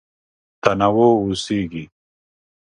[0.63, 1.85] تنوع اوسېږي.